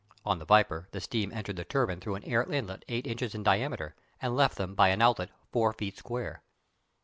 [0.25, 3.93] (On the Viper the steam entered the turbine through an inlet eight inches in diameter,
[4.19, 6.41] and left them by an outlet four feet square.)